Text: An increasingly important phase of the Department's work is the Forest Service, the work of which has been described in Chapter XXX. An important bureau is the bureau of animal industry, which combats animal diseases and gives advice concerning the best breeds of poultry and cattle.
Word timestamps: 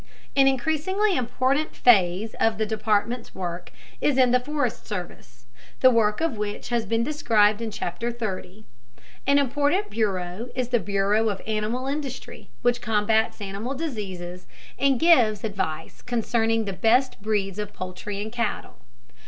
An 0.35 0.47
increasingly 0.47 1.15
important 1.15 1.75
phase 1.75 2.33
of 2.39 2.57
the 2.57 2.65
Department's 2.65 3.35
work 3.35 3.71
is 4.01 4.15
the 4.15 4.39
Forest 4.43 4.87
Service, 4.87 5.45
the 5.81 5.91
work 5.91 6.21
of 6.21 6.39
which 6.39 6.69
has 6.69 6.87
been 6.87 7.03
described 7.03 7.61
in 7.61 7.69
Chapter 7.69 8.11
XXX. 8.11 8.63
An 9.27 9.37
important 9.37 9.91
bureau 9.91 10.49
is 10.55 10.69
the 10.69 10.79
bureau 10.79 11.29
of 11.29 11.39
animal 11.45 11.85
industry, 11.85 12.49
which 12.63 12.81
combats 12.81 13.41
animal 13.41 13.75
diseases 13.75 14.47
and 14.79 14.99
gives 14.99 15.43
advice 15.43 16.01
concerning 16.01 16.65
the 16.65 16.73
best 16.73 17.21
breeds 17.21 17.59
of 17.59 17.71
poultry 17.71 18.19
and 18.19 18.31
cattle. 18.31 18.77